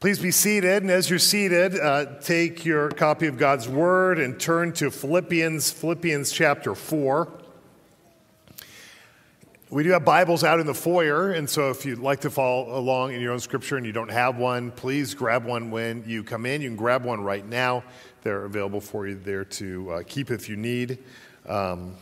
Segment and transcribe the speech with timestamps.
[0.00, 4.38] Please be seated, and as you're seated, uh, take your copy of God's Word and
[4.38, 7.26] turn to Philippians, Philippians chapter 4.
[9.70, 12.78] We do have Bibles out in the foyer, and so if you'd like to follow
[12.78, 16.22] along in your own scripture and you don't have one, please grab one when you
[16.22, 16.62] come in.
[16.62, 17.82] You can grab one right now.
[18.22, 20.98] They're available for you there to uh, keep if you need.
[21.44, 21.96] Um,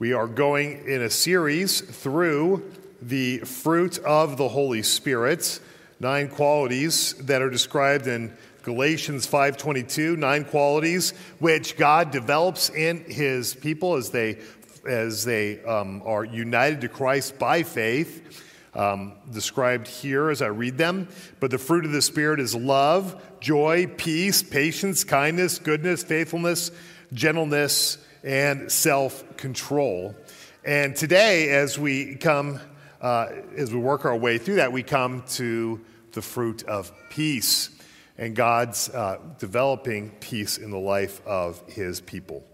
[0.00, 5.60] we are going in a series through the fruit of the Holy Spirit,
[6.02, 8.32] nine qualities that are described in
[8.64, 14.38] Galatians 5:22, nine qualities which God develops in his people as they
[14.84, 18.48] as they um, are united to Christ by faith.
[18.74, 21.06] Um, described here as I read them.
[21.40, 26.72] But the fruit of the Spirit is love, joy, peace, patience, kindness, goodness, faithfulness,
[27.12, 30.16] gentleness, and self control.
[30.64, 32.58] And today, as we come,
[33.00, 35.80] uh, as we work our way through that, we come to
[36.12, 37.70] the fruit of peace
[38.18, 42.44] and God's uh, developing peace in the life of his people.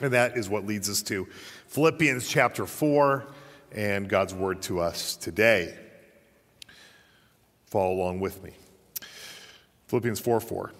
[0.00, 1.26] And that is what leads us to
[1.68, 3.26] Philippians chapter 4
[3.72, 5.76] and God's word to us today.
[7.66, 8.52] Follow along with me.
[9.86, 10.72] Philippians 4 4.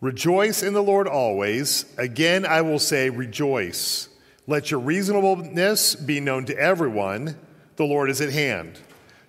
[0.00, 1.84] Rejoice in the Lord always.
[1.98, 4.08] Again, I will say, rejoice.
[4.46, 7.36] Let your reasonableness be known to everyone.
[7.76, 8.78] The Lord is at hand.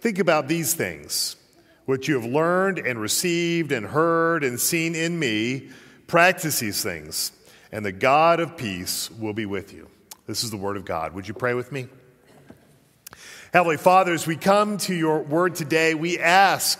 [0.00, 1.36] think about these things
[1.88, 5.70] what you have learned and received and heard and seen in me,
[6.06, 7.32] practice these things,
[7.72, 9.88] and the God of peace will be with you.
[10.26, 11.14] This is the word of God.
[11.14, 11.88] Would you pray with me?
[13.54, 16.78] Heavenly Father, as we come to your word today, we ask,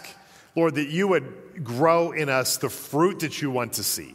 [0.54, 4.14] Lord, that you would grow in us the fruit that you want to see.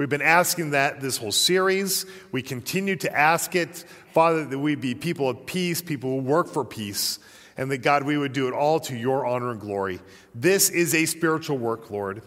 [0.00, 2.06] We've been asking that this whole series.
[2.32, 3.84] We continue to ask it,
[4.14, 7.18] Father, that we be people of peace, people who work for peace
[7.58, 10.00] and that God, we would do it all to your honor and glory.
[10.34, 12.22] This is a spiritual work, Lord.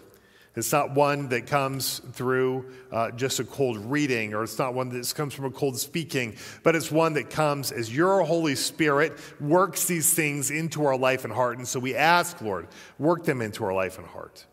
[0.56, 4.90] It's not one that comes through uh, just a cold reading, or it's not one
[4.90, 9.17] that comes from a cold speaking, but it's one that comes as your Holy Spirit
[9.41, 11.57] works these things into our life and heart.
[11.57, 12.67] And so we ask, Lord,
[13.00, 14.45] work them into our life and heart.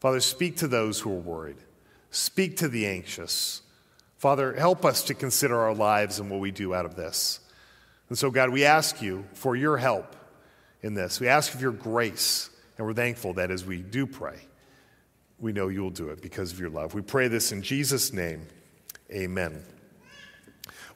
[0.00, 1.56] Father, speak to those who are worried,
[2.12, 3.62] speak to the anxious.
[4.18, 7.40] Father, help us to consider our lives and what we do out of this.
[8.08, 10.14] And so, God, we ask you for your help
[10.82, 11.18] in this.
[11.18, 14.38] We ask for your grace, and we're thankful that as we do pray,
[15.40, 16.94] we know you'll do it because of your love.
[16.94, 18.46] We pray this in Jesus' name.
[19.10, 19.64] Amen.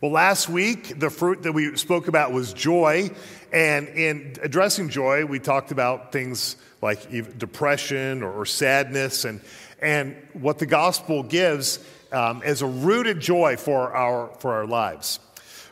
[0.01, 3.11] Well, last week, the fruit that we spoke about was joy.
[3.53, 9.41] And in addressing joy, we talked about things like depression or, sadness and,
[9.81, 11.79] and what the gospel gives
[12.13, 15.19] um, as a rooted joy for our, for our lives.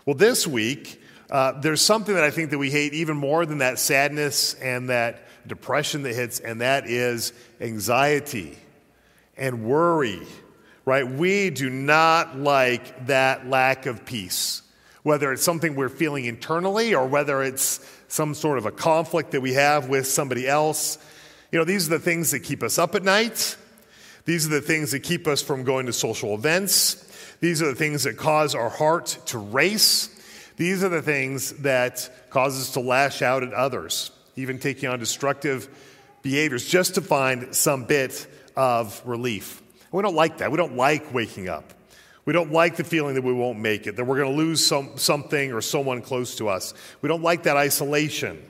[0.05, 1.01] Well, this week,
[1.31, 4.91] uh, there's something that I think that we hate even more than that sadness and
[4.91, 8.59] that depression that hits, and that is anxiety
[9.37, 10.23] and worry,
[10.85, 11.07] right?
[11.07, 14.63] We do not like that lack of peace,
[15.03, 19.41] whether it's something we're feeling internally or whether it's some sort of a conflict that
[19.41, 20.99] we have with somebody else.
[21.51, 23.57] You know, these are the things that keep us up at night.
[24.25, 26.95] These are the things that keep us from going to social events.
[27.41, 30.09] These are the things that cause our heart to race.
[30.57, 34.99] These are the things that cause us to lash out at others, even taking on
[34.99, 35.69] destructive
[36.23, 38.27] behaviors just to find some bit
[38.57, 39.63] of relief.
[39.93, 40.51] we don't like that.
[40.51, 41.75] We don't like waking up.
[42.25, 44.65] We don't like the feeling that we won't make it, that we're going to lose
[44.67, 46.73] some, something or someone close to us.
[47.03, 48.43] We don't like that isolation.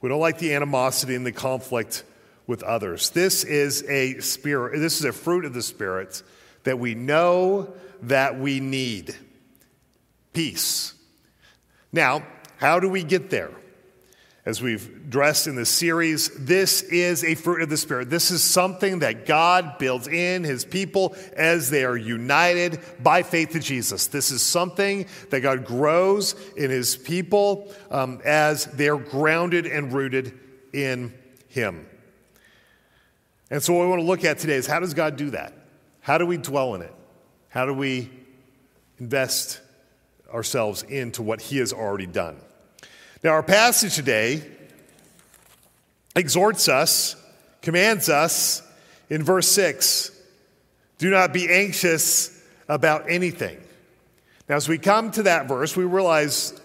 [0.00, 2.04] We don't like the animosity and the conflict
[2.50, 3.10] with others.
[3.10, 6.20] This is a spirit, this is a fruit of the Spirit
[6.64, 9.14] that we know that we need
[10.32, 10.92] peace.
[11.92, 12.26] Now,
[12.58, 13.52] how do we get there?
[14.44, 18.10] As we've dressed in this series, this is a fruit of the Spirit.
[18.10, 23.50] This is something that God builds in His people as they are united by faith
[23.50, 24.08] to Jesus.
[24.08, 30.36] This is something that God grows in His people um, as they're grounded and rooted
[30.72, 31.14] in
[31.46, 31.86] Him.
[33.50, 35.52] And so, what we want to look at today is how does God do that?
[36.00, 36.94] How do we dwell in it?
[37.48, 38.10] How do we
[39.00, 39.60] invest
[40.32, 42.36] ourselves into what he has already done.
[43.22, 44.42] Now, our passage today
[46.14, 47.16] exhorts us,
[47.62, 48.62] commands us
[49.08, 50.16] in verse 6
[50.98, 53.58] do not be anxious about anything.
[54.50, 56.59] Now, as we come to that verse, we realize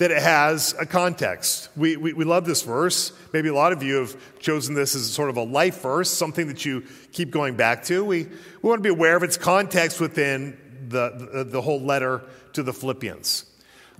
[0.00, 1.68] that it has a context.
[1.76, 3.12] We, we, we, love this verse.
[3.34, 6.46] Maybe a lot of you have chosen this as sort of a life verse, something
[6.48, 8.02] that you keep going back to.
[8.02, 8.30] We, we
[8.62, 10.56] want to be aware of its context within
[10.88, 12.22] the, the, the whole letter
[12.54, 13.44] to the Philippians.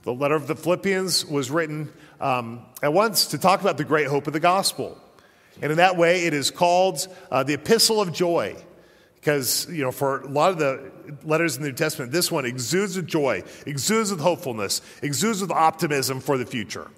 [0.04, 4.06] The letter of the Philippians was written um, at once to talk about the great
[4.06, 4.96] hope of the gospel.
[5.60, 8.56] And in that way, it is called uh, the Epistle of Joy.
[9.20, 10.90] Because, you know, for a lot of the
[11.24, 15.50] letters in the New Testament, this one exudes with joy, exudes with hopefulness, exudes with
[15.50, 16.90] optimism for the future.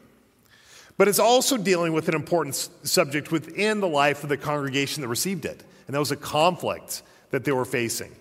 [0.96, 5.08] But it's also dealing with an important subject within the life of the congregation that
[5.08, 8.14] received it, and that was a conflict that they were facing.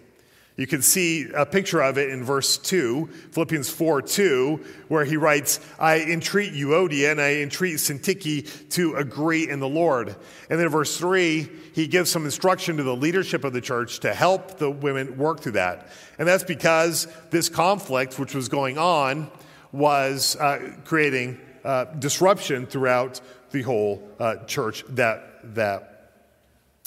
[0.62, 5.18] You can see a picture of it in verse 2, Philippians 4 2, where he
[5.18, 10.10] writes, I entreat Euodia and I entreat Syntyche to agree in the Lord.
[10.10, 14.02] And then in verse 3, he gives some instruction to the leadership of the church
[14.02, 15.88] to help the women work through that.
[16.19, 19.31] And that's because this conflict, which was going on,
[19.72, 23.19] was uh, creating uh, disruption throughout
[23.50, 26.12] the whole uh, church that, that,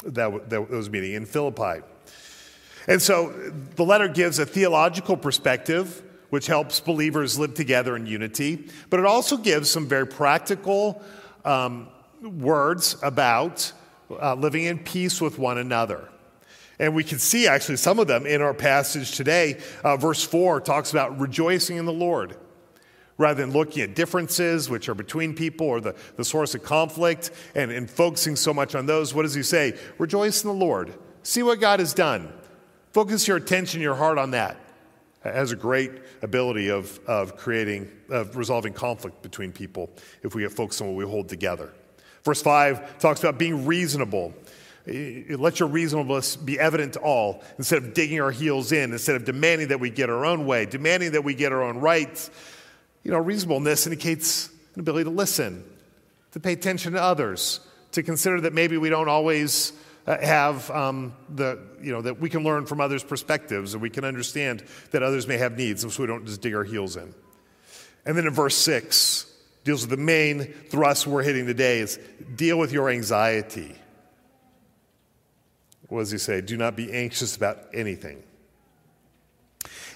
[0.05, 1.83] that, that was meeting in Philippi.
[2.87, 3.31] And so
[3.77, 9.07] the letter gives a theological perspective, which helps believers live together in unity, but it
[9.07, 11.03] also gives some very practical
[11.45, 11.89] um,
[12.23, 13.73] words about
[14.11, 16.09] uh, living in peace with one another.
[16.79, 19.61] And we can see actually some of them in our passage today.
[19.85, 22.37] Uh, verse 4 talks about rejoicing in the Lord.
[23.17, 27.31] Rather than looking at differences which are between people or the, the source of conflict
[27.55, 29.79] and, and focusing so much on those, what does he say?
[29.99, 30.93] Rejoice in the Lord.
[31.23, 32.33] See what God has done.
[32.95, 34.57] Focus your attention, your heart on that.
[35.25, 35.91] It has a great
[36.23, 39.91] ability of, of creating, of resolving conflict between people
[40.23, 41.73] if we get focused on what we hold together.
[42.23, 44.33] Verse 5 talks about being reasonable.
[44.87, 49.25] Let your reasonableness be evident to all instead of digging our heels in, instead of
[49.25, 52.31] demanding that we get our own way, demanding that we get our own rights.
[53.03, 55.65] You know, reasonableness indicates an ability to listen,
[56.31, 57.59] to pay attention to others,
[57.91, 59.73] to consider that maybe we don't always
[60.07, 64.05] have um, the, you know, that we can learn from others' perspectives and we can
[64.05, 67.15] understand that others may have needs, so we don't just dig our heels in.
[68.05, 69.31] And then in verse 6,
[69.65, 71.99] deals with the main thrust we're hitting today is
[72.37, 73.75] deal with your anxiety.
[75.89, 76.41] What does he say?
[76.41, 78.23] Do not be anxious about anything.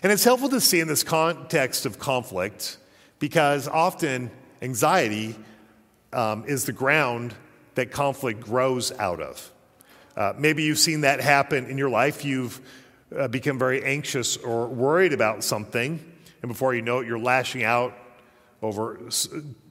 [0.03, 2.79] And it's helpful to see in this context of conflict
[3.19, 4.31] because often
[4.63, 5.37] anxiety
[6.13, 7.35] um, is the ground
[7.75, 9.53] that conflict grows out of.
[10.19, 12.25] Uh, maybe you've seen that happen in your life.
[12.25, 12.61] You've
[13.17, 16.05] uh, become very anxious or worried about something,
[16.43, 17.97] and before you know it, you're lashing out
[18.61, 18.99] over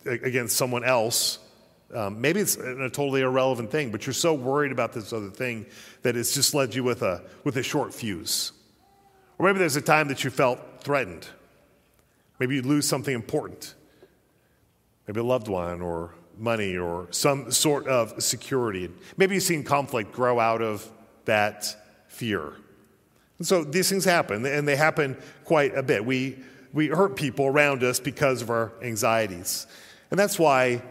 [0.06, 1.40] against someone else.
[1.94, 5.66] Um, maybe it's a totally irrelevant thing, but you're so worried about this other thing
[6.04, 8.54] that it's just led you with a with a short fuse.
[9.38, 11.28] Or maybe there's a time that you felt threatened.
[12.40, 13.76] Maybe you lose something important.
[15.08, 18.90] Maybe a loved one or money or some sort of security.
[19.18, 20.90] Maybe you've seen conflict grow out of
[21.26, 21.76] that
[22.08, 22.54] fear.
[23.38, 26.06] And so these things happen, and they happen quite a bit.
[26.06, 26.38] We,
[26.74, 29.68] we hurt people around us because of our anxieties.
[30.10, 30.82] And that's why, you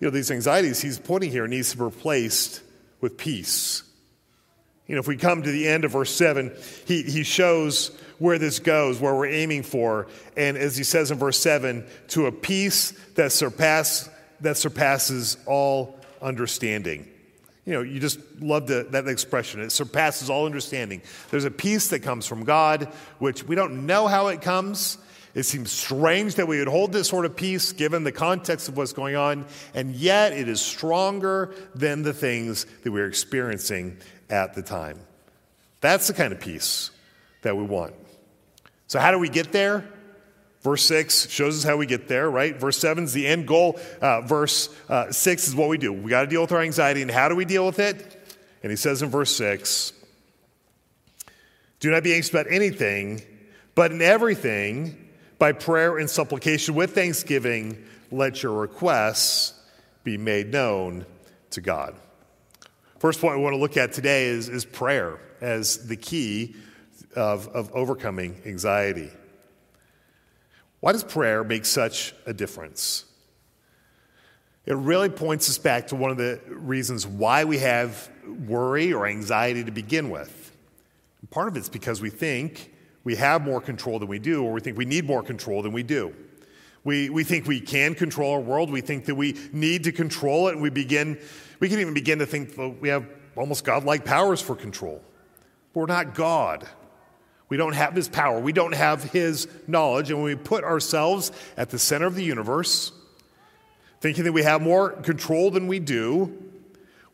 [0.00, 2.62] know, these anxieties he's pointing here needs to be replaced
[3.00, 3.82] with peace.
[4.86, 6.52] You know, if we come to the end of verse 7,
[6.86, 10.08] he, he shows where this goes, where we're aiming for.
[10.36, 14.10] And as he says in verse 7, to a peace that surpasses
[14.44, 17.10] that surpasses all understanding.
[17.66, 19.60] You know, you just love the, that expression.
[19.60, 21.02] It surpasses all understanding.
[21.30, 22.84] There's a peace that comes from God,
[23.18, 24.98] which we don't know how it comes.
[25.34, 28.76] It seems strange that we would hold this sort of peace given the context of
[28.76, 33.98] what's going on, and yet it is stronger than the things that we're experiencing
[34.30, 35.00] at the time.
[35.80, 36.90] That's the kind of peace
[37.42, 37.94] that we want.
[38.86, 39.88] So, how do we get there?
[40.64, 42.58] Verse 6 shows us how we get there, right?
[42.58, 43.78] Verse 7 is the end goal.
[44.00, 45.92] Uh, verse uh, 6 is what we do.
[45.92, 47.02] We got to deal with our anxiety.
[47.02, 48.38] And how do we deal with it?
[48.62, 49.92] And he says in verse 6
[51.80, 53.20] Do not be anxious about anything,
[53.74, 59.52] but in everything, by prayer and supplication with thanksgiving, let your requests
[60.02, 61.04] be made known
[61.50, 61.94] to God.
[63.00, 66.56] First point we want to look at today is, is prayer as the key
[67.14, 69.10] of, of overcoming anxiety.
[70.84, 73.06] Why does prayer make such a difference?
[74.66, 78.10] It really points us back to one of the reasons why we have
[78.46, 80.52] worry or anxiety to begin with.
[81.22, 82.70] And part of it's because we think
[83.02, 85.72] we have more control than we do, or we think we need more control than
[85.72, 86.14] we do.
[86.84, 88.70] We, we think we can control our world.
[88.70, 90.52] We think that we need to control it.
[90.52, 91.18] And we begin,
[91.60, 95.02] we can even begin to think that we have almost godlike powers for control.
[95.72, 96.68] But we're not God.
[97.48, 98.40] We don't have his power.
[98.40, 100.10] We don't have his knowledge.
[100.10, 102.92] And when we put ourselves at the center of the universe,
[104.00, 106.36] thinking that we have more control than we do,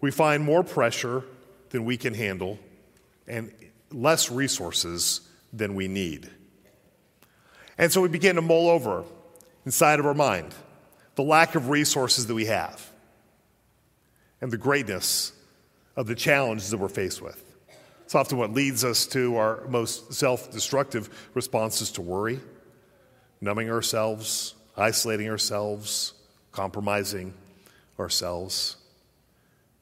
[0.00, 1.24] we find more pressure
[1.70, 2.58] than we can handle
[3.26, 3.52] and
[3.92, 5.20] less resources
[5.52, 6.30] than we need.
[7.76, 9.04] And so we begin to mull over
[9.64, 10.54] inside of our mind
[11.16, 12.90] the lack of resources that we have
[14.40, 15.32] and the greatness
[15.96, 17.49] of the challenges that we're faced with.
[18.10, 22.40] It's often what leads us to our most self destructive responses to worry,
[23.40, 26.14] numbing ourselves, isolating ourselves,
[26.50, 27.34] compromising
[28.00, 28.78] ourselves.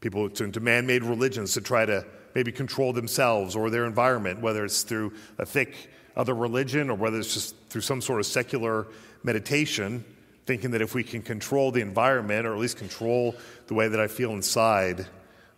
[0.02, 2.04] People turn to man made religions to try to
[2.34, 7.18] maybe control themselves or their environment, whether it's through a thick other religion or whether
[7.18, 8.88] it's just through some sort of secular
[9.22, 10.04] meditation,
[10.44, 13.34] thinking that if we can control the environment or at least control
[13.68, 15.06] the way that I feel inside,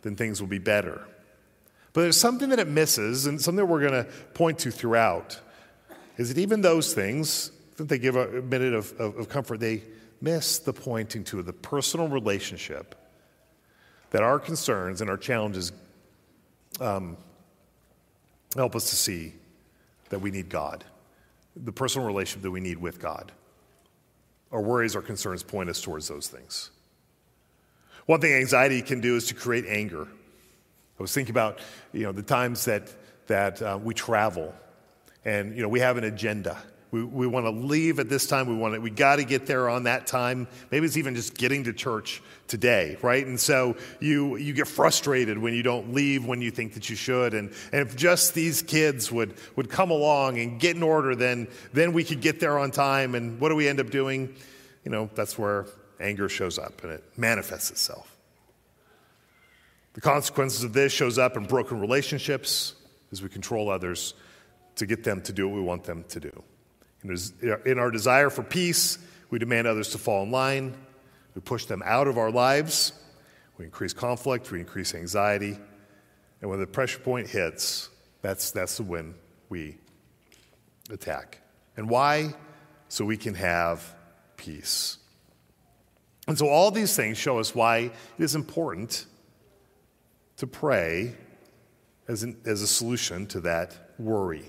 [0.02, 1.04] then things will be better.
[1.92, 5.40] But there's something that it misses, and something we're going to point to throughout,
[6.16, 9.82] is that even those things, that they give a minute of, of, of comfort, they
[10.20, 12.94] miss the pointing to the personal relationship
[14.10, 15.72] that our concerns and our challenges
[16.80, 17.16] um,
[18.54, 19.32] help us to see
[20.10, 20.84] that we need God,
[21.56, 23.32] the personal relationship that we need with God.
[24.52, 26.70] Our worries, our concerns point us towards those things.
[28.06, 30.08] One thing anxiety can do is to create anger.
[31.00, 31.58] I was thinking about
[31.92, 32.92] you know, the times that,
[33.26, 34.54] that uh, we travel
[35.24, 36.56] and you know, we have an agenda
[36.90, 38.48] we, we want to leave at this time.
[38.48, 40.48] We want to, we got to get there on that time.
[40.70, 43.24] Maybe it's even just getting to church today, right?
[43.24, 46.96] And so you, you get frustrated when you don't leave when you think that you
[46.96, 47.34] should.
[47.34, 51.46] And, and if just these kids would, would come along and get in order, then,
[51.72, 53.14] then we could get there on time.
[53.14, 54.34] And what do we end up doing?
[54.84, 55.66] You know, that's where
[56.00, 58.09] anger shows up and it manifests itself.
[59.94, 62.74] The consequences of this shows up in broken relationships
[63.10, 64.14] as we control others
[64.76, 66.42] to get them to do what we want them to do.
[67.02, 68.98] In our desire for peace,
[69.30, 70.74] we demand others to fall in line.
[71.34, 72.92] We push them out of our lives.
[73.58, 74.50] We increase conflict.
[74.50, 75.58] We increase anxiety.
[76.40, 77.88] And when the pressure point hits,
[78.22, 79.14] that's, that's when
[79.48, 79.76] we
[80.90, 81.40] attack.
[81.76, 82.34] And why?
[82.88, 83.94] So we can have
[84.36, 84.98] peace.
[86.28, 89.06] And so all these things show us why it is important
[90.40, 91.14] to pray
[92.08, 94.44] as, an, as a solution to that worry.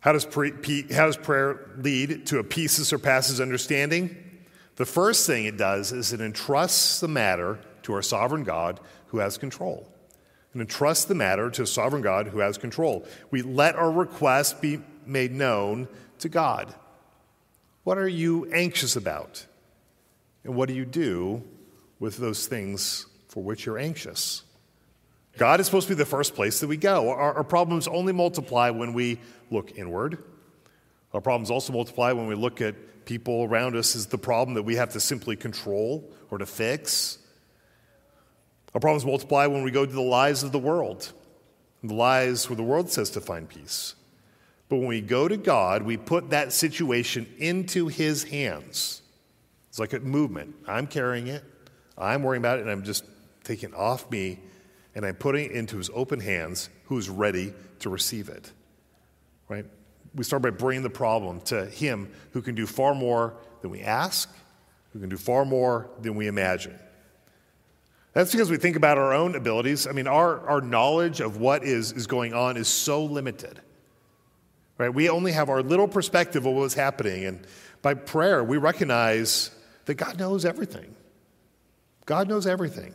[0.00, 0.52] How does, pre-
[0.92, 4.16] how does prayer lead to a peace that surpasses understanding?
[4.74, 9.18] The first thing it does is it entrusts the matter to our sovereign God who
[9.18, 9.88] has control.
[10.52, 13.06] And entrusts the matter to a sovereign God who has control.
[13.30, 15.86] We let our requests be made known
[16.18, 16.74] to God.
[17.84, 19.46] What are you anxious about?
[20.42, 21.44] And what do you do
[22.00, 23.06] with those things
[23.38, 24.42] for which you're anxious?
[25.36, 27.08] God is supposed to be the first place that we go.
[27.08, 30.18] Our, our, problems only multiply when we look inward.
[31.14, 34.64] Our problems also multiply when we look at people around us as the problem that
[34.64, 37.18] we have to simply control or to fix.
[38.74, 41.12] Our problems multiply when we go to the lies of the world,
[41.84, 43.94] the lies where the world says to find peace.
[44.68, 49.00] But when we go to God, we put that situation into His hands.
[49.68, 50.56] It's like a movement.
[50.66, 51.44] I'm carrying it,
[51.96, 53.04] I'm worrying about it, and I'm just
[53.48, 54.38] taking off me
[54.94, 58.52] and I'm putting it into his open hands who's ready to receive it.
[59.48, 59.64] Right?
[60.14, 63.80] We start by bringing the problem to him who can do far more than we
[63.80, 64.30] ask,
[64.92, 66.78] who can do far more than we imagine.
[68.12, 69.86] That's because we think about our own abilities.
[69.86, 73.60] I mean, our, our knowledge of what is, is going on is so limited.
[74.76, 74.92] Right?
[74.92, 77.24] We only have our little perspective of what's happening.
[77.24, 77.46] And
[77.80, 79.50] by prayer, we recognize
[79.86, 80.94] that God knows everything.
[82.04, 82.94] God knows everything.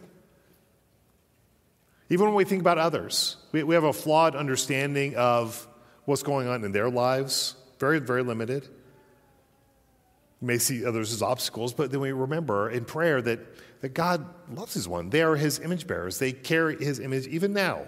[2.09, 5.67] Even when we think about others, we, we have a flawed understanding of
[6.05, 8.67] what's going on in their lives, very, very limited.
[10.41, 13.39] We may see others as obstacles, but then we remember in prayer that,
[13.81, 15.09] that God loves his one.
[15.09, 17.85] They are his image bearers, they carry his image even now.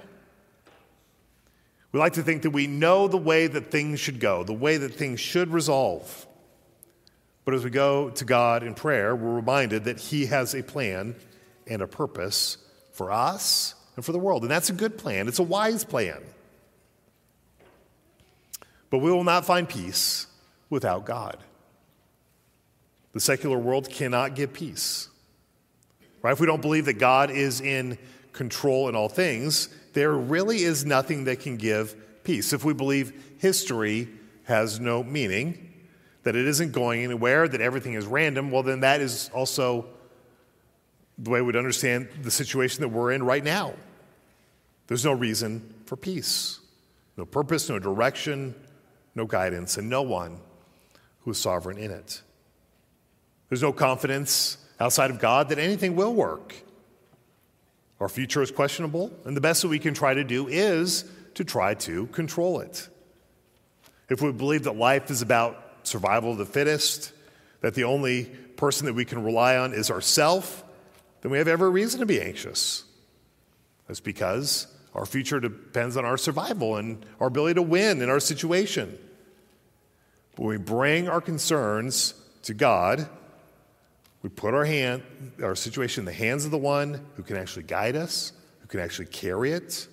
[1.92, 4.76] We like to think that we know the way that things should go, the way
[4.76, 6.28] that things should resolve.
[7.46, 11.16] But as we go to God in prayer, we're reminded that He has a plan
[11.68, 12.58] and a purpose
[12.92, 14.44] for us and for the world.
[14.44, 16.22] And that's a good plan, it's a wise plan.
[18.90, 20.28] But we will not find peace
[20.70, 21.38] without God.
[23.14, 25.10] The secular world cannot give peace.
[26.22, 26.32] Right?
[26.32, 27.98] If we don't believe that God is in
[28.34, 32.52] control in all things, there really is nothing that can give peace.
[32.52, 34.10] If we believe history
[34.44, 35.74] has no meaning,
[36.24, 39.86] that it isn't going anywhere, that everything is random, well, then that is also
[41.18, 43.74] the way we'd understand the situation that we're in right now.
[44.88, 46.60] There's no reason for peace,
[47.18, 48.54] no purpose, no direction,
[49.16, 50.40] no guidance, and no one
[51.22, 52.22] who is sovereign in it.
[53.50, 56.54] There's no confidence outside of God that anything will work.
[58.00, 61.06] Our future is questionable, and the best that we can try to do is
[61.36, 62.90] to try to control it.
[64.10, 67.14] If we believe that life is about survival of the fittest,
[67.62, 68.26] that the only
[68.58, 70.64] person that we can rely on is ourself,
[71.26, 72.84] then we have every reason to be anxious.
[73.88, 78.20] That's because our future depends on our survival and our ability to win in our
[78.20, 78.96] situation.
[80.36, 82.14] But when we bring our concerns
[82.44, 83.10] to God,
[84.22, 85.02] we put our hand,
[85.42, 88.80] our situation in the hands of the one who can actually guide us, who can
[88.80, 89.88] actually carry it.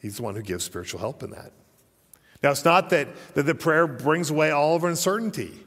[0.00, 1.52] He's the one who gives spiritual help in that.
[2.42, 5.64] Now, it's not that, that the prayer brings away all of our uncertainty,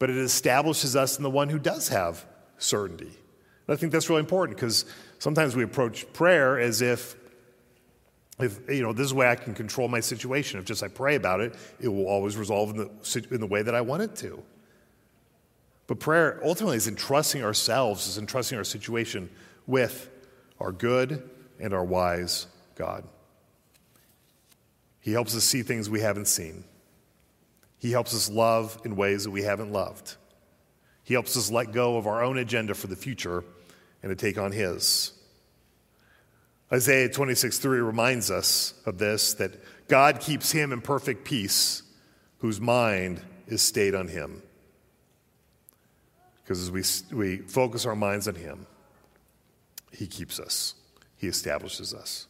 [0.00, 2.26] but it establishes us in the one who does have
[2.58, 3.06] certainty.
[3.66, 4.84] And I think that's really important because
[5.18, 7.16] sometimes we approach prayer as if,
[8.38, 10.58] if you know, this is the way I can control my situation.
[10.58, 13.62] If just I pray about it, it will always resolve in the, in the way
[13.62, 14.42] that I want it to.
[15.86, 19.30] But prayer ultimately is entrusting ourselves, is entrusting our situation
[19.66, 20.10] with
[20.60, 23.04] our good and our wise God.
[25.00, 26.64] He helps us see things we haven't seen.
[27.78, 30.16] He helps us love in ways that we haven't loved.
[31.08, 33.42] He helps us let go of our own agenda for the future
[34.02, 35.12] and to take on His.
[36.70, 41.82] Isaiah 26 3 reminds us of this that God keeps him in perfect peace
[42.40, 44.42] whose mind is stayed on Him.
[46.42, 48.66] Because as we, we focus our minds on Him,
[49.90, 50.74] He keeps us,
[51.16, 52.26] He establishes us.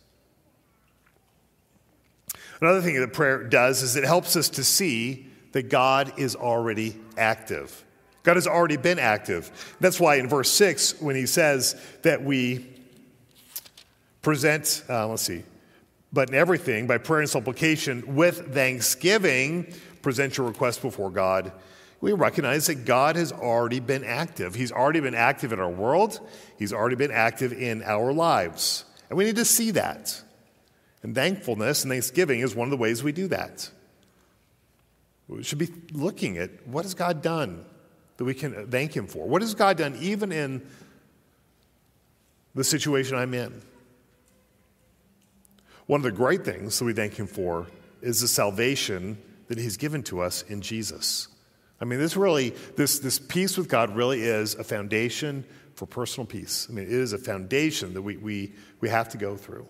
[2.60, 6.96] Another thing that prayer does is it helps us to see that God is already
[7.16, 7.84] active.
[8.22, 9.76] God has already been active.
[9.80, 12.66] That's why in verse 6, when he says that we
[14.22, 15.44] present, uh, let's see,
[16.12, 21.52] but in everything, by prayer and supplication, with thanksgiving, present your request before God.
[22.00, 24.54] We recognize that God has already been active.
[24.54, 26.20] He's already been active in our world,
[26.58, 28.84] He's already been active in our lives.
[29.10, 30.22] And we need to see that.
[31.02, 33.70] And thankfulness and thanksgiving is one of the ways we do that.
[35.28, 37.64] We should be looking at what has God done
[38.18, 39.26] that we can thank Him for?
[39.26, 40.64] What has God done even in
[42.54, 43.62] the situation I'm in?
[45.86, 47.66] One of the great things that we thank Him for
[48.02, 51.28] is the salvation that He's given to us in Jesus.
[51.80, 56.26] I mean, this really, this, this peace with God really is a foundation for personal
[56.26, 56.66] peace.
[56.68, 59.66] I mean, it is a foundation that we, we, we have to go through.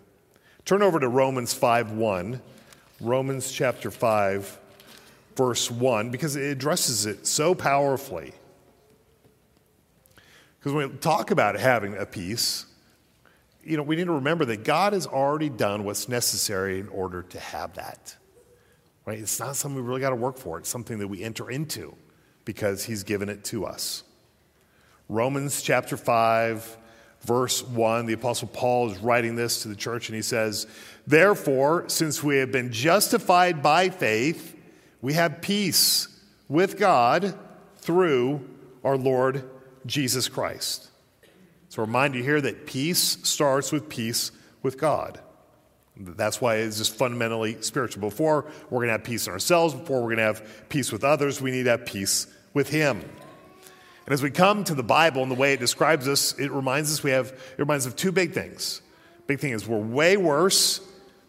[0.64, 2.42] Turn over to Romans 5 1.
[3.00, 4.58] Romans chapter 5,
[5.36, 8.32] verse 1, because it addresses it so powerfully.
[10.68, 12.66] Because when we talk about having a peace,
[13.64, 17.22] you know, we need to remember that God has already done what's necessary in order
[17.22, 18.14] to have that.
[19.06, 19.18] Right?
[19.18, 20.58] It's not something we really got to work for.
[20.58, 21.96] It's something that we enter into
[22.44, 24.04] because he's given it to us.
[25.08, 26.76] Romans chapter 5
[27.22, 30.66] verse 1, the Apostle Paul is writing this to the church, and he says,
[31.06, 34.54] Therefore, since we have been justified by faith,
[35.00, 36.08] we have peace
[36.46, 37.34] with God
[37.78, 38.46] through
[38.84, 39.48] our Lord
[39.88, 40.88] Jesus Christ.
[41.70, 44.30] So, remind you here that peace starts with peace
[44.62, 45.20] with God.
[45.96, 48.00] That's why it's just fundamentally spiritual.
[48.00, 51.02] Before we're going to have peace in ourselves, before we're going to have peace with
[51.02, 53.00] others, we need to have peace with Him.
[53.00, 56.92] And as we come to the Bible and the way it describes us, it reminds
[56.92, 58.80] us we have, it reminds us of two big things.
[59.26, 60.80] Big thing is we're way worse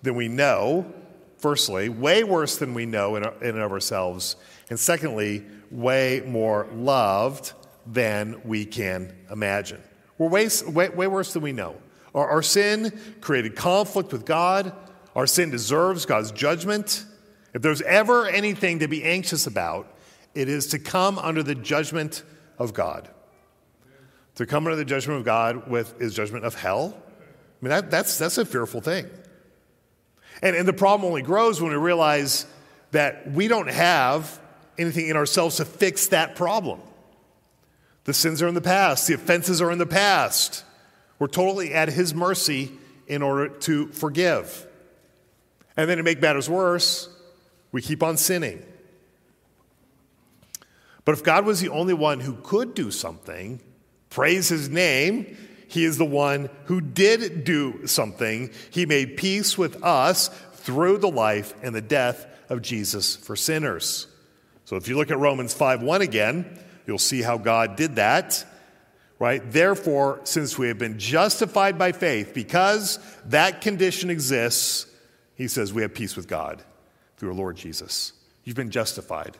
[0.01, 0.85] than we know,
[1.37, 4.35] firstly, way worse than we know in, in and of ourselves.
[4.69, 7.53] And secondly, way more loved
[7.89, 9.81] than we can imagine.
[10.17, 11.75] We're way, way, way worse than we know.
[12.13, 14.73] Our, our sin created conflict with God.
[15.15, 17.03] Our sin deserves God's judgment.
[17.53, 19.95] If there's ever anything to be anxious about,
[20.35, 22.23] it is to come under the judgment
[22.59, 23.09] of God.
[24.35, 27.91] To come under the judgment of God with his judgment of hell, I mean, that,
[27.91, 29.09] that's, that's a fearful thing.
[30.41, 32.45] And, and the problem only grows when we realize
[32.91, 34.39] that we don't have
[34.77, 36.79] anything in ourselves to fix that problem.
[38.09, 40.63] The sins are in the past, the offenses are in the past.
[41.19, 42.71] We're totally at his mercy
[43.05, 44.65] in order to forgive.
[45.77, 47.07] And then to make matters worse,
[47.71, 48.65] we keep on sinning.
[51.05, 53.61] But if God was the only one who could do something,
[54.09, 58.49] praise his name, he is the one who did do something.
[58.71, 64.07] He made peace with us through the life and the death of Jesus for sinners.
[64.65, 68.43] So if you look at Romans 5 1 again, you'll see how God did that.
[69.19, 69.43] Right?
[69.45, 74.87] Therefore, since we have been justified by faith, because that condition exists,
[75.35, 76.63] he says we have peace with God
[77.17, 78.13] through our Lord Jesus.
[78.43, 79.37] You've been justified.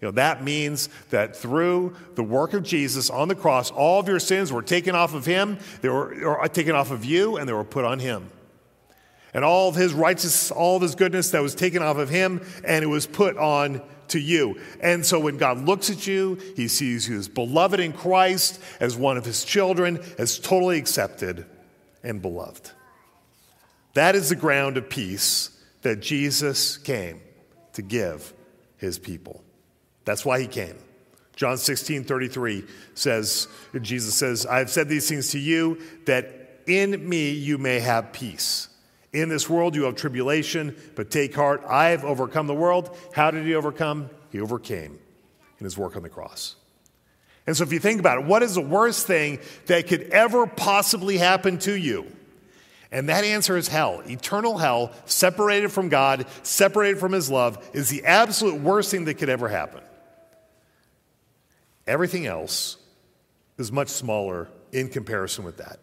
[0.00, 4.08] You know, that means that through the work of Jesus on the cross, all of
[4.08, 7.46] your sins were taken off of him, they were uh, taken off of you, and
[7.46, 8.30] they were put on him.
[9.34, 12.40] And all of his righteousness, all of his goodness that was taken off of him,
[12.64, 14.60] and it was put on to you.
[14.80, 18.96] And so when God looks at you, he sees you as beloved in Christ, as
[18.96, 21.46] one of his children, as totally accepted
[22.02, 22.70] and beloved.
[23.94, 25.50] That is the ground of peace
[25.82, 27.20] that Jesus came
[27.72, 28.32] to give
[28.76, 29.42] his people.
[30.04, 30.76] That's why he came.
[31.34, 32.64] John 16, 33
[32.94, 33.48] says,
[33.82, 38.12] Jesus says, I have said these things to you that in me you may have
[38.12, 38.68] peace.
[39.16, 42.94] In this world you have tribulation, but take heart, I have overcome the world.
[43.14, 44.10] How did he overcome?
[44.30, 44.98] He overcame
[45.58, 46.56] in his work on the cross.
[47.46, 50.46] And so, if you think about it, what is the worst thing that could ever
[50.46, 52.04] possibly happen to you?
[52.92, 54.02] And that answer is hell.
[54.06, 59.14] Eternal hell, separated from God, separated from his love, is the absolute worst thing that
[59.14, 59.80] could ever happen.
[61.86, 62.76] Everything else
[63.56, 65.78] is much smaller in comparison with that.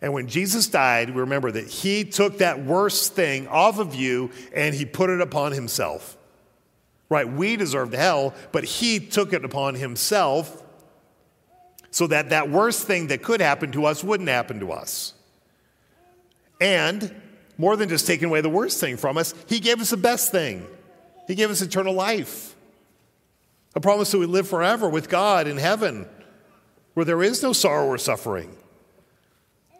[0.00, 4.30] And when Jesus died, we remember that he took that worst thing off of you
[4.54, 6.16] and he put it upon himself.
[7.08, 7.28] Right?
[7.28, 10.62] We deserved hell, but he took it upon himself
[11.90, 15.14] so that that worst thing that could happen to us wouldn't happen to us.
[16.60, 17.14] And
[17.56, 20.32] more than just taking away the worst thing from us, he gave us the best
[20.32, 20.66] thing.
[21.26, 22.56] He gave us eternal life.
[23.76, 26.06] A promise that we live forever with God in heaven,
[26.94, 28.56] where there is no sorrow or suffering.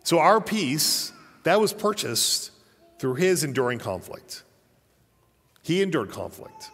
[0.04, 1.12] So our peace,
[1.42, 2.52] that was purchased
[2.98, 4.42] through his enduring conflict.
[5.62, 6.70] He endured conflict.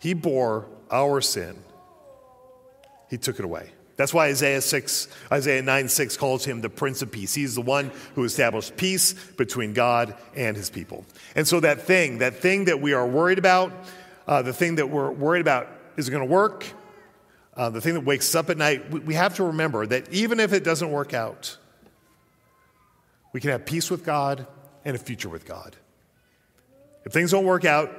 [0.00, 1.56] He bore our sin.
[3.08, 3.70] He took it away.
[3.96, 7.34] That's why Isaiah 6, Isaiah 9 6 calls him the Prince of Peace.
[7.34, 11.04] He's the one who established peace between God and his people.
[11.36, 13.72] And so that thing, that thing that we are worried about,
[14.26, 15.68] uh, the thing that we're worried about
[15.98, 16.64] is going to work,
[17.54, 20.10] uh, the thing that wakes us up at night, we, we have to remember that
[20.10, 21.58] even if it doesn't work out,
[23.32, 24.46] we can have peace with God
[24.84, 25.76] and a future with God.
[27.04, 27.90] If things don't work out,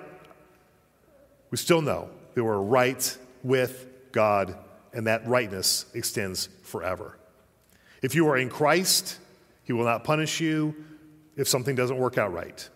[1.49, 4.57] we still know that we're right with God,
[4.93, 7.17] and that rightness extends forever.
[8.01, 9.17] If you are in Christ,
[9.63, 10.75] He will not punish you
[11.35, 12.69] if something doesn't work out right.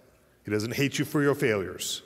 [0.44, 2.02] He doesn't hate you for your failures.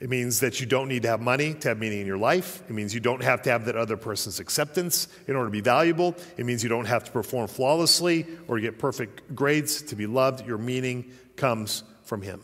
[0.00, 2.62] It means that you don't need to have money to have meaning in your life.
[2.68, 5.60] It means you don't have to have that other person's acceptance in order to be
[5.60, 6.16] valuable.
[6.38, 10.46] It means you don't have to perform flawlessly or get perfect grades to be loved.
[10.46, 12.40] Your meaning comes from Him.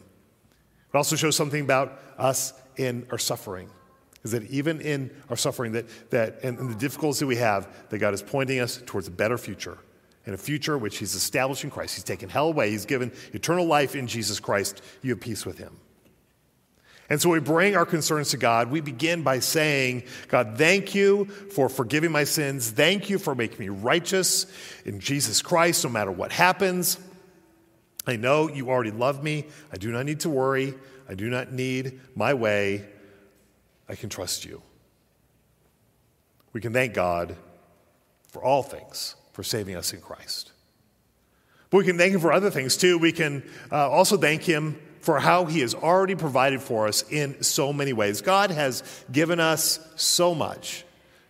[0.93, 3.71] It also shows something about us in our suffering.
[4.23, 7.69] Is that even in our suffering that, that and, and the difficulties that we have,
[7.89, 9.79] that God is pointing us towards a better future
[10.27, 11.95] and a future which He's established in Christ.
[11.95, 12.71] He's taken hell away.
[12.71, 14.83] He's given eternal life in Jesus Christ.
[15.01, 15.79] You have peace with Him.
[17.09, 18.71] And so we bring our concerns to God.
[18.71, 22.71] We begin by saying, God, thank you for forgiving my sins.
[22.71, 24.47] Thank you for making me righteous
[24.85, 26.99] in Jesus Christ, no matter what happens.
[28.07, 29.47] I know you already love me.
[29.73, 30.75] I do not need to worry.
[31.09, 32.85] I do not need my way.
[33.89, 34.63] I can trust you.
[36.53, 37.37] We can thank God
[38.29, 40.53] for all things, for saving us in Christ.
[41.71, 42.99] But we can thank Him for other things too.
[42.99, 47.41] We can uh, also thank Him for how he has already provided for us in
[47.41, 48.23] so many ways.
[48.23, 50.85] God has given us so much.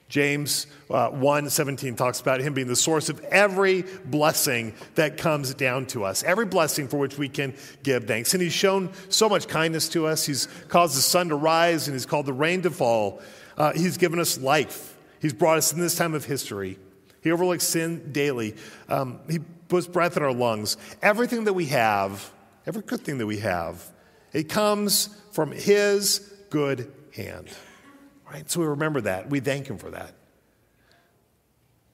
[0.09, 5.53] James uh, 1 17 talks about him being the source of every blessing that comes
[5.53, 8.33] down to us, every blessing for which we can give thanks.
[8.33, 10.25] And he's shown so much kindness to us.
[10.25, 13.21] He's caused the sun to rise and he's called the rain to fall.
[13.59, 14.97] Uh, he's given us life.
[15.21, 16.79] He's brought us in this time of history.
[17.21, 18.55] He overlooks sin daily.
[18.89, 20.79] Um, he puts breath in our lungs.
[21.03, 22.33] Everything that we have
[22.67, 23.83] every good thing that we have,
[24.33, 26.19] it comes from His
[26.51, 27.49] good hand.
[28.31, 28.51] Right?
[28.51, 29.31] So we remember that.
[29.31, 30.15] We thank Him for that.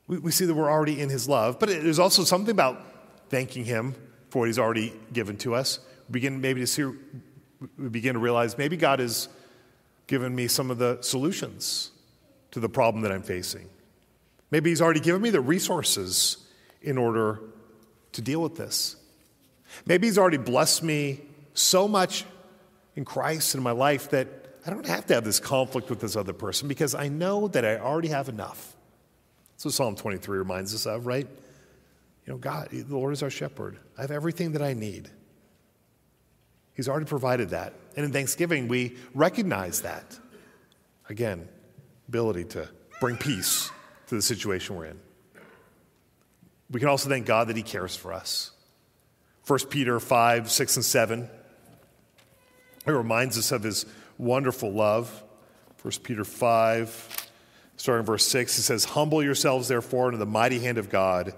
[0.07, 2.81] We, we see that we're already in His love, but there's also something about
[3.29, 3.95] thanking Him
[4.31, 5.79] for what He's already given to us.
[6.09, 9.29] We begin maybe to see, we begin to realize maybe God has
[10.07, 11.91] given me some of the solutions
[12.51, 13.69] to the problem that I'm facing.
[14.51, 16.39] Maybe He's already given me the resources
[16.81, 17.41] in order
[18.13, 18.97] to deal with this.
[19.87, 21.21] Maybe He's already blessed me
[21.55, 22.25] so much
[22.97, 24.29] in Christ and in my life that
[24.67, 27.65] I don't have to have this conflict with this other person because I know that
[27.65, 28.77] I already have enough.
[29.55, 31.27] That's what Psalm 23 reminds us of, right?
[32.27, 33.79] You know, God, the Lord is our shepherd.
[33.99, 35.11] I have everything that I need.
[36.75, 37.75] He's already provided that.
[37.97, 40.19] And in Thanksgiving, we recognize that.
[41.09, 41.49] Again,
[42.09, 42.69] ability to
[43.01, 43.71] bring peace
[44.07, 45.01] to the situation we're in.
[46.71, 48.52] We can also thank God that He cares for us.
[49.47, 51.29] 1 Peter 5, 6, and 7.
[52.87, 53.87] It reminds us of His
[54.19, 55.23] wonderful love.
[55.83, 57.29] 1 Peter 5,
[57.77, 61.35] starting in verse 6, it says, Humble yourselves, therefore, under the mighty hand of God,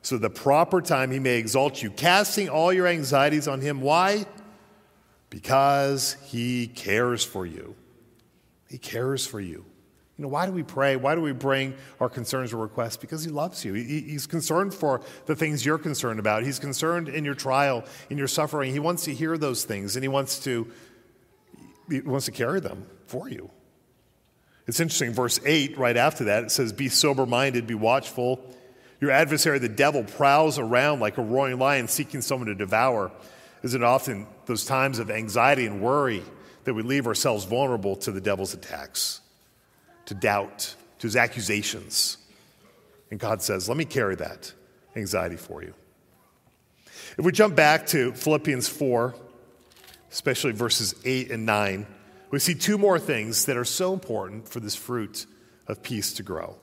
[0.00, 3.82] so the proper time He may exalt you, casting all your anxieties on Him.
[3.82, 4.24] Why?
[5.28, 7.76] Because He cares for you.
[8.68, 9.66] He cares for you.
[10.18, 10.96] You know, why do we pray?
[10.96, 12.96] Why do we bring our concerns or requests?
[12.96, 13.72] Because He loves you.
[13.72, 16.42] He, he's concerned for the things you're concerned about.
[16.42, 18.72] He's concerned in your trial, in your suffering.
[18.72, 20.70] He wants to hear those things, and He wants to,
[21.88, 23.50] he wants to carry them for you.
[24.66, 28.44] It's interesting, verse 8, right after that, it says, Be sober minded, be watchful.
[29.00, 33.10] Your adversary, the devil, prowls around like a roaring lion seeking someone to devour.
[33.64, 36.22] Isn't it often those times of anxiety and worry
[36.64, 39.20] that we leave ourselves vulnerable to the devil's attacks?
[40.12, 42.18] To doubt, to his accusations.
[43.10, 44.52] And God says, Let me carry that
[44.94, 45.74] anxiety for you.
[47.18, 49.14] If we jump back to Philippians 4,
[50.10, 51.86] especially verses 8 and 9,
[52.30, 55.26] we see two more things that are so important for this fruit
[55.66, 56.56] of peace to grow.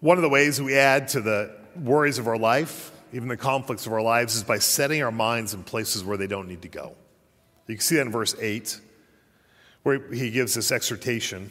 [0.00, 3.86] One of the ways we add to the worries of our life, even the conflicts
[3.86, 6.68] of our lives, is by setting our minds in places where they don't need to
[6.68, 6.96] go.
[7.72, 8.78] You can see that in verse 8,
[9.82, 11.50] where he gives this exhortation.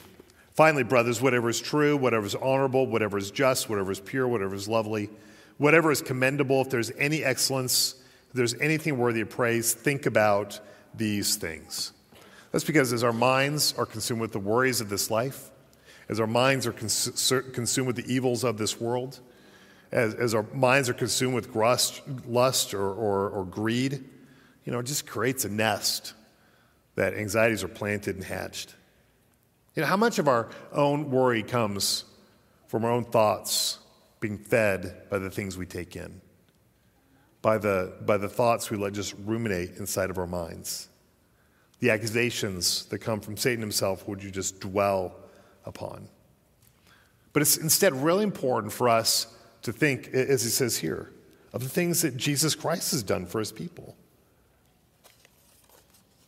[0.53, 4.53] Finally, brothers, whatever is true, whatever is honorable, whatever is just, whatever is pure, whatever
[4.53, 5.09] is lovely,
[5.57, 7.95] whatever is commendable, if there's any excellence,
[8.27, 10.59] if there's anything worthy of praise, think about
[10.93, 11.91] these things.
[12.51, 15.49] That's because as our minds are consumed with the worries of this life,
[16.07, 19.21] as our minds are cons- consumed with the evils of this world,
[19.91, 24.03] as, as our minds are consumed with lust, lust or, or, or greed,
[24.65, 26.13] you know, it just creates a nest
[26.95, 28.75] that anxieties are planted and hatched.
[29.75, 32.05] You know, how much of our own worry comes
[32.67, 33.79] from our own thoughts
[34.19, 36.21] being fed by the things we take in,
[37.41, 40.89] by the, by the thoughts we let just ruminate inside of our minds,
[41.79, 45.15] the accusations that come from Satan himself, would you just dwell
[45.65, 46.07] upon?
[47.33, 49.27] But it's instead really important for us
[49.63, 51.11] to think, as he says here,
[51.53, 53.95] of the things that Jesus Christ has done for his people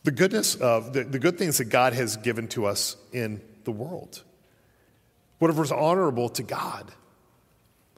[0.04, 3.72] the goodness of the, the good things that God has given to us in the
[3.72, 4.22] world.
[5.38, 6.92] Whatever is honorable to God.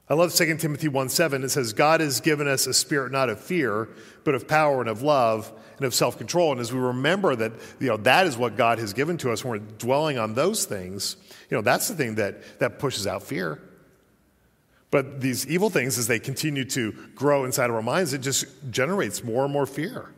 [0.09, 1.43] I love 2 Timothy 1 7.
[1.43, 3.89] It says, God has given us a spirit not of fear,
[4.23, 6.53] but of power and of love and of self control.
[6.53, 9.43] And as we remember that, you know, that is what God has given to us
[9.43, 11.17] when we're dwelling on those things,
[11.49, 13.61] you know, that's the thing that, that pushes out fear.
[14.89, 18.45] But these evil things, as they continue to grow inside of our minds, it just
[18.71, 20.09] generates more and more fear.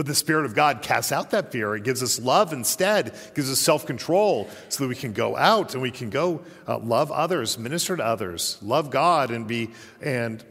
[0.00, 1.76] But the Spirit of God casts out that fear.
[1.76, 5.36] It gives us love instead, it gives us self control so that we can go
[5.36, 9.72] out and we can go uh, love others, minister to others, love God, and be
[10.00, 10.42] and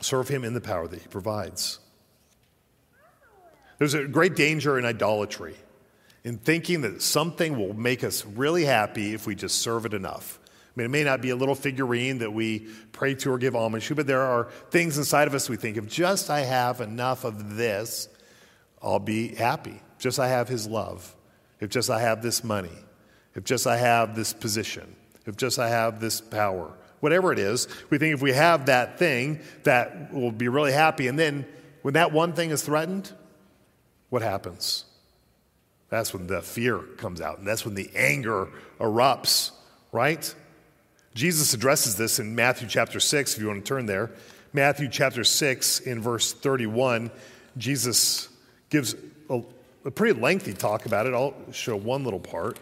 [0.00, 1.80] serve Him in the power that He provides.
[3.78, 5.56] There's a great danger in idolatry,
[6.22, 10.38] in thinking that something will make us really happy if we just serve it enough.
[10.68, 13.56] I mean, it may not be a little figurine that we pray to or give
[13.56, 16.80] homage to, but there are things inside of us we think, if just I have
[16.80, 18.08] enough of this,
[18.82, 19.80] I'll be happy.
[19.96, 21.14] If Just I have his love.
[21.60, 22.76] If just I have this money.
[23.34, 24.96] If just I have this position.
[25.26, 26.72] If just I have this power.
[27.00, 31.06] Whatever it is, we think if we have that thing, that we'll be really happy.
[31.06, 31.46] And then
[31.82, 33.12] when that one thing is threatened,
[34.08, 34.84] what happens?
[35.88, 39.50] That's when the fear comes out, and that's when the anger erupts,
[39.92, 40.34] right?
[41.14, 44.12] Jesus addresses this in Matthew chapter 6, if you want to turn there.
[44.52, 47.10] Matthew chapter 6, in verse 31,
[47.56, 48.29] Jesus
[48.70, 48.94] gives
[49.28, 49.42] a,
[49.84, 51.14] a pretty lengthy talk about it.
[51.14, 52.58] I'll show one little part.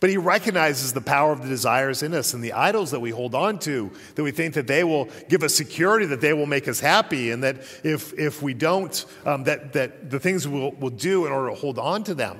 [0.00, 3.10] But he recognizes the power of the desires in us and the idols that we
[3.10, 6.46] hold on to, that we think that they will give us security, that they will
[6.46, 10.70] make us happy, and that if, if we don't, um, that, that the things we'll,
[10.72, 12.38] we'll do in order to hold on to them.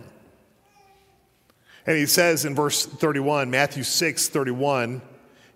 [1.85, 5.03] And he says in verse 31, Matthew 6 31,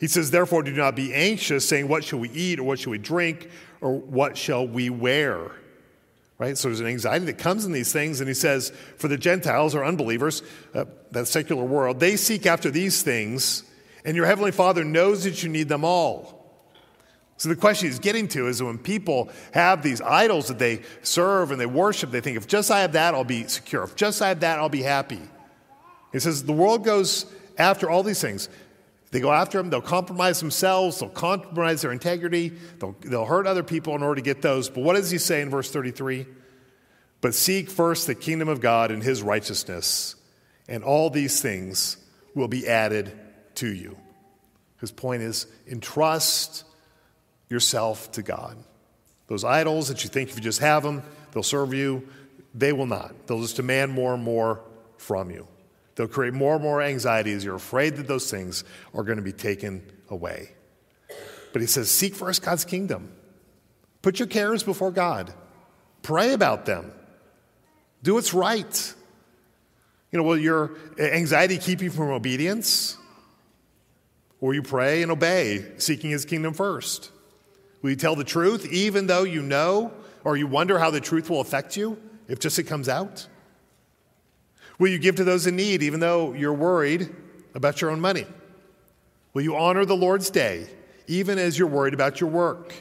[0.01, 2.91] he says, Therefore, do not be anxious, saying, What shall we eat, or what shall
[2.91, 3.49] we drink,
[3.81, 5.53] or what shall we wear?
[6.43, 6.59] Right?
[6.59, 8.19] So there's an anxiety that comes in these things.
[8.19, 10.43] And he says, For the Gentiles or unbelievers,
[10.75, 13.63] uh, that secular world, they seek after these things,
[14.05, 16.53] and your heavenly Father knows that you need them all.
[17.37, 21.53] So the question he's getting to is when people have these idols that they serve
[21.53, 23.85] and they worship, they think, if just I have that, I'll be secure.
[23.85, 25.21] If just I have that, I'll be happy.
[26.11, 27.25] He says the world goes
[27.57, 28.49] after all these things.
[29.13, 32.49] They go after them, they'll compromise themselves, they'll compromise their integrity,
[32.79, 34.71] they'll, they'll hurt other people in order to get those.
[34.71, 36.27] But what does he say in verse 33?
[37.21, 40.17] But seek first the kingdom of God and his righteousness,
[40.67, 41.99] and all these things
[42.35, 43.13] will be added
[43.57, 43.99] to you.
[44.81, 46.65] His point is entrust
[47.51, 48.57] yourself to God.
[49.27, 52.09] Those idols that you think if you just have them, they'll serve you,
[52.55, 53.27] they will not.
[53.27, 54.63] They'll just demand more and more
[54.97, 55.47] from you.
[55.95, 59.23] They'll create more and more anxiety as you're afraid that those things are going to
[59.23, 60.53] be taken away.
[61.53, 63.13] But he says, Seek first God's kingdom.
[64.01, 65.33] Put your cares before God,
[66.03, 66.93] pray about them,
[68.03, 68.95] do what's right.
[70.11, 72.99] You know, will your anxiety keep you from obedience?
[74.43, 77.13] Or you pray and obey, seeking his kingdom first?
[77.81, 79.93] Will you tell the truth even though you know
[80.25, 81.97] or you wonder how the truth will affect you
[82.29, 83.27] if just it comes out?
[84.83, 87.09] Will you give to those in need even though you're worried
[87.55, 88.27] about your own money?
[89.33, 90.67] Will you honor the Lord's day
[91.07, 92.75] even as you're worried about your work?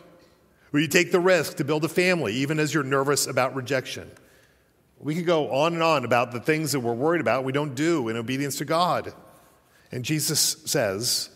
[0.71, 4.09] Will you take the risk to build a family even as you're nervous about rejection?
[4.97, 7.75] We could go on and on about the things that we're worried about we don't
[7.75, 9.13] do in obedience to God.
[9.91, 11.29] And Jesus says,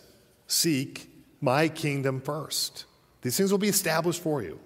[0.47, 1.07] Seek
[1.41, 2.85] my kingdom first.
[3.21, 4.59] These things will be established for you.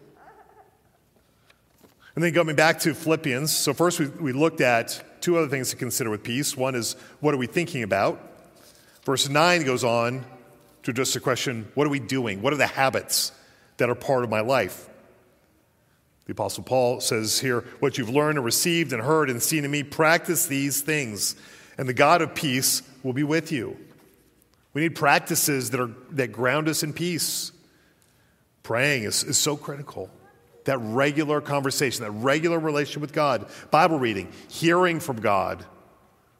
[2.19, 5.69] And then coming back to Philippians, so first we, we looked at two other things
[5.69, 6.58] to consider with peace.
[6.58, 8.19] One is, what are we thinking about?
[9.05, 10.25] Verse 9 goes on
[10.84, 12.41] to address the question, what are we doing?
[12.41, 13.32] What are the habits
[13.77, 14.89] that are part of my life?
[16.25, 19.71] The Apostle Paul says here, What you've learned and received and heard and seen in
[19.71, 21.38] me, practice these things,
[21.77, 23.77] and the God of peace will be with you.
[24.73, 27.53] We need practices that, are, that ground us in peace.
[28.63, 30.10] Praying is, is so critical.
[30.65, 35.65] That regular conversation, that regular relationship with God, Bible reading, hearing from God,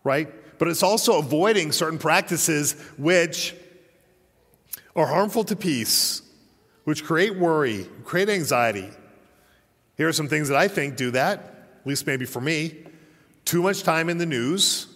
[0.04, 0.32] right?
[0.60, 3.56] But it's also avoiding certain practices which
[4.96, 6.22] are harmful to peace,
[6.84, 8.90] which create worry, create anxiety.
[9.96, 11.40] Here are some things that I think do that,
[11.82, 12.86] at least maybe for me.
[13.46, 14.88] Too much time in the news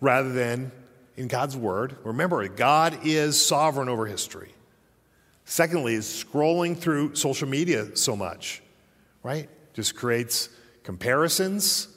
[0.00, 0.72] rather than
[1.16, 1.96] in God's Word.
[2.04, 4.52] Remember, God is sovereign over history.
[5.52, 8.62] Secondly, is scrolling through social media so much,
[9.22, 9.50] right?
[9.74, 10.48] Just creates
[10.82, 11.88] comparisons,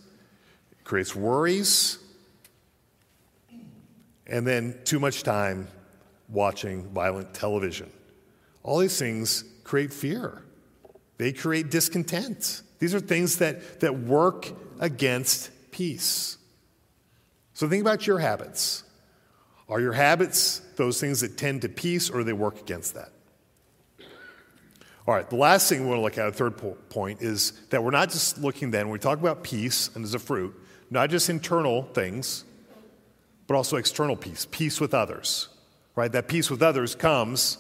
[0.84, 1.98] creates worries,
[4.28, 5.70] and then too much time
[6.28, 7.90] watching violent television.
[8.62, 10.44] All these things create fear,
[11.18, 12.62] they create discontent.
[12.80, 16.38] These are things that, that work against peace.
[17.54, 18.84] So think about your habits.
[19.70, 23.14] Are your habits those things that tend to peace or do they work against that?
[25.08, 26.58] All right, the last thing we want to look at, a third
[26.90, 30.16] point, is that we're not just looking then, when we talk about peace and as
[30.16, 32.44] a fruit, not just internal things,
[33.46, 35.50] but also external peace, peace with others,
[35.96, 36.12] right?
[36.12, 37.60] That peace with others comes,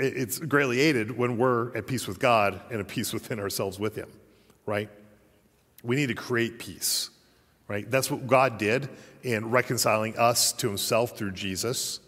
[0.00, 3.94] it's greatly aided when we're at peace with God and at peace within ourselves with
[3.94, 4.10] Him,
[4.66, 4.90] right?
[5.84, 7.10] We need to create peace,
[7.68, 7.88] right?
[7.88, 8.88] That's what God did
[9.22, 12.00] in reconciling us to Himself through Jesus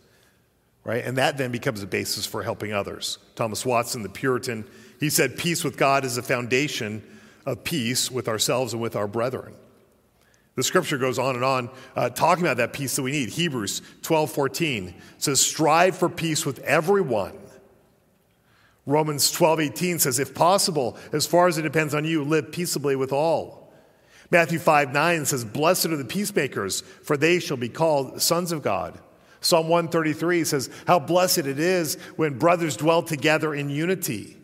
[0.91, 1.05] right?
[1.05, 3.19] And that then becomes a basis for helping others.
[3.37, 7.01] Thomas Watson, the Puritan, he said, Peace with God is the foundation
[7.47, 9.55] of peace with ourselves and with our brethren.
[10.57, 13.29] The scripture goes on and on uh, talking about that peace that we need.
[13.29, 17.39] Hebrews 12 14 says, Strive for peace with everyone.
[18.85, 22.97] Romans 12 18 says, If possible, as far as it depends on you, live peaceably
[22.97, 23.73] with all.
[24.33, 28.63] Matthew 5 9 says, Blessed are the peacemakers, for they shall be called sons of
[28.63, 28.99] God.
[29.41, 34.37] Psalm 133 says, How blessed it is when brothers dwell together in unity.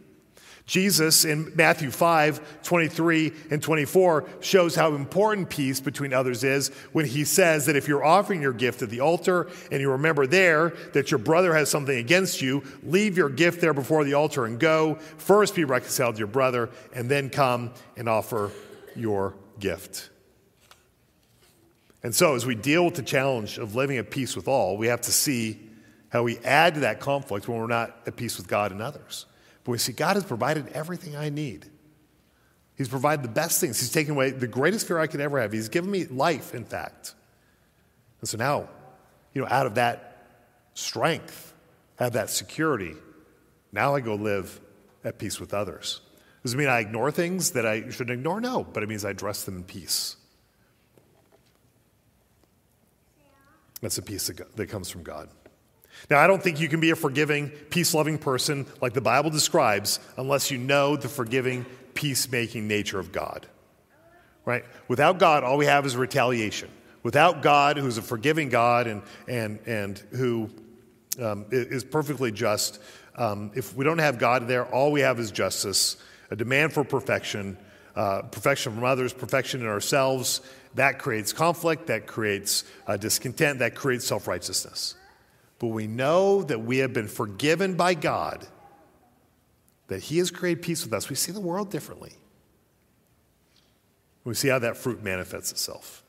[0.67, 7.07] Jesus in Matthew 5, 23 and 24 shows how important peace between others is when
[7.07, 10.71] he says that if you're offering your gift at the altar and you remember there
[10.93, 14.59] that your brother has something against you, leave your gift there before the altar and
[14.59, 14.97] go.
[15.19, 18.51] First be reconciled to your brother and then come and offer
[18.97, 20.11] your gift.
[22.07, 24.87] And so, as we deal with the challenge of living at peace with all, we
[24.87, 25.59] have to see
[26.09, 29.27] how we add to that conflict when we're not at peace with God and others.
[29.65, 31.67] But we see God has provided everything I need.
[32.77, 33.81] He's provided the best things.
[33.81, 35.53] He's taken away the greatest fear I could ever have.
[35.53, 37.17] He's given me life, in fact.
[38.21, 38.69] And so now,
[39.35, 40.29] you know, out of that
[40.75, 41.55] strength,
[41.99, 42.95] out of that security,
[43.73, 44.61] now I go live
[45.03, 46.03] at peace with others.
[46.45, 48.41] Does it mean I ignore things that I shouldn't ignore?
[48.41, 50.15] No, but it means I address them in peace.
[53.81, 55.29] That's a peace that comes from God.
[56.11, 59.31] Now, I don't think you can be a forgiving, peace loving person like the Bible
[59.31, 61.65] describes unless you know the forgiving,
[61.95, 63.47] peacemaking nature of God.
[64.45, 64.65] Right?
[64.89, 66.71] Without God, all we have is retaliation.
[67.03, 70.51] Without God, who's a forgiving God and, and, and who
[71.21, 72.81] um, is perfectly just,
[73.17, 75.97] um, if we don't have God there, all we have is justice,
[76.31, 77.57] a demand for perfection,
[77.97, 80.43] uh, perfection from others, perfection in ourselves.
[80.75, 84.95] That creates conflict, that creates uh, discontent, that creates self righteousness.
[85.59, 88.47] But we know that we have been forgiven by God,
[89.89, 91.09] that He has created peace with us.
[91.09, 92.13] We see the world differently.
[94.25, 96.03] We see how that fruit manifests itself.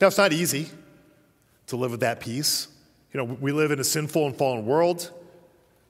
[0.00, 0.68] Now, it's not easy
[1.68, 2.66] to live with that peace.
[3.12, 5.10] You know, we live in a sinful and fallen world.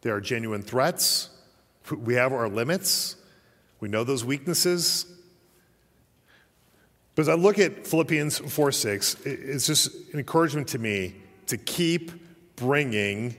[0.03, 1.31] There are genuine threats.
[1.91, 3.17] We have our limits.
[3.83, 5.07] We know those weaknesses.
[7.17, 11.17] But as I look at Philippians 4 6, it's just an encouragement to me
[11.49, 12.13] to keep
[12.55, 13.35] bringing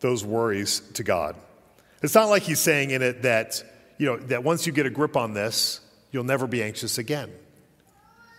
[0.00, 1.36] those worries to God.
[2.02, 3.62] It's not like he's saying in it that,
[3.98, 5.80] you know, that once you get a grip on this,
[6.10, 7.30] you'll never be anxious again.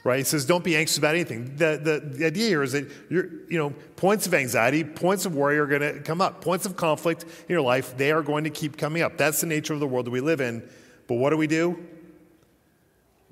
[0.04, 0.18] Right?
[0.18, 1.56] He says, don't be anxious about anything.
[1.56, 5.60] The, the, the idea here is that you know, points of anxiety, points of worry
[5.60, 6.42] are going to come up.
[6.42, 9.18] Points of conflict in your life, they are going to keep coming up.
[9.18, 10.68] That's the nature of the world that we live in.
[11.08, 11.86] But what do we do?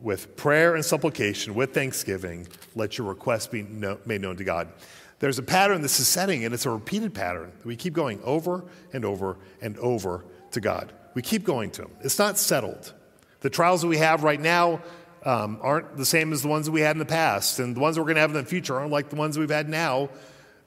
[0.04, 2.46] with prayer and supplication, with thanksgiving,
[2.76, 4.68] let your requests be made known to God.
[5.20, 7.54] There's a pattern this is setting, and it's a repeated pattern.
[7.64, 10.92] We keep going over and over and over to God.
[11.14, 11.92] We keep going to Him.
[12.02, 12.94] It's not settled.
[13.40, 14.82] The trials that we have right now
[15.24, 17.80] um, aren't the same as the ones that we had in the past, and the
[17.80, 19.70] ones that we're going to have in the future aren't like the ones we've had
[19.70, 20.10] now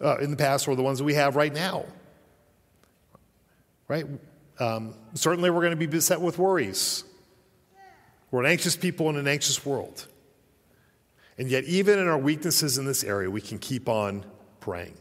[0.01, 1.85] uh, in the past or the ones that we have right now.
[3.87, 4.07] Right?
[4.59, 7.05] Um, certainly, we're going to be beset with worries.
[8.31, 10.07] We're an anxious people in an anxious world.
[11.39, 14.25] And yet, even in our weaknesses in this area, we can keep on
[14.61, 14.95] praying.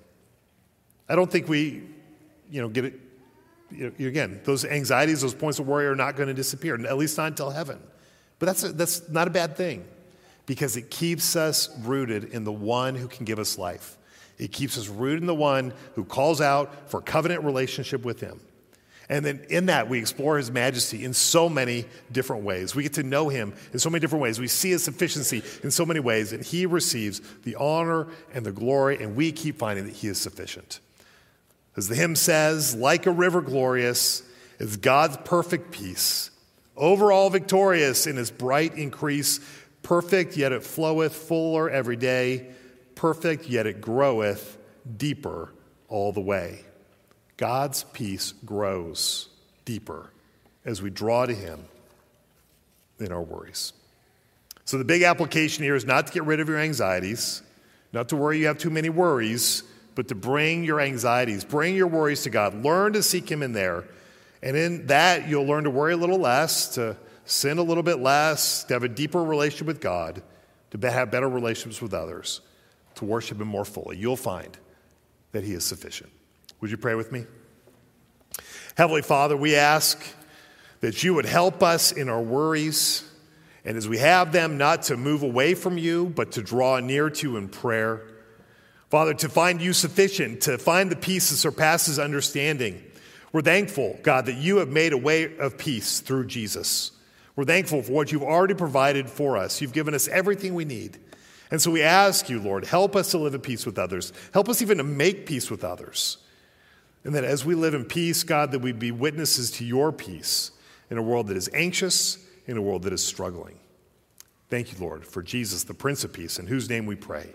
[1.08, 1.84] I don't think we,
[2.50, 3.00] you know, get it.
[3.72, 6.98] You know, again, those anxieties, those points of worry are not going to disappear, at
[6.98, 7.80] least not until heaven.
[8.38, 9.86] But that's, a, that's not a bad thing
[10.46, 13.98] because it keeps us rooted in the one who can give us life.
[14.38, 18.40] It keeps us rooted in the one who calls out for covenant relationship with him.
[19.08, 22.74] And then in that, we explore his majesty in so many different ways.
[22.74, 24.40] We get to know him in so many different ways.
[24.40, 28.52] We see his sufficiency in so many ways, and he receives the honor and the
[28.52, 30.80] glory, and we keep finding that he is sufficient.
[31.78, 34.24] As the hymn says, like a river glorious
[34.60, 36.32] is God's perfect peace,
[36.76, 39.40] overall victorious in his bright increase,
[39.84, 42.48] perfect yet it floweth fuller every day,
[42.96, 44.58] perfect yet it groweth
[44.98, 45.54] deeper
[45.90, 46.66] all the way.
[47.38, 49.30] God's peace grows
[49.66, 50.12] deeper
[50.64, 51.66] as we draw to Him
[53.00, 53.74] in our worries.
[54.64, 57.44] So, the big application here is not to get rid of your anxieties,
[57.94, 59.64] not to worry you have too many worries,
[59.94, 62.64] but to bring your anxieties, bring your worries to God.
[62.64, 63.86] Learn to seek Him in there.
[64.42, 68.00] And in that, you'll learn to worry a little less, to sin a little bit
[68.00, 70.22] less, to have a deeper relationship with God,
[70.72, 72.42] to have better relationships with others,
[72.96, 73.98] to worship Him more fully.
[73.98, 74.58] You'll find
[75.32, 76.12] that He is sufficient.
[76.62, 77.26] Would you pray with me?
[78.76, 80.02] Heavenly Father, we ask
[80.82, 83.10] that you would help us in our worries,
[83.64, 87.10] and as we have them, not to move away from you, but to draw near
[87.10, 88.02] to you in prayer.
[88.90, 92.84] Father, to find you sufficient, to find the peace that surpasses understanding.
[93.32, 96.92] We're thankful, God, that you have made a way of peace through Jesus.
[97.36, 99.62] We're thankful for what you've already provided for us.
[99.62, 101.00] You've given us everything we need.
[101.52, 104.14] And so we ask you, Lord, help us to live at peace with others.
[104.34, 106.18] Help us even to make peace with others.
[107.06, 110.52] And that as we live in peace, God, that we be witnesses to your peace
[110.90, 113.60] in a world that is anxious, in a world that is struggling.
[114.50, 117.34] Thank you, Lord, for Jesus, the Prince of Peace, in whose name we pray.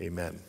[0.00, 0.40] Amen.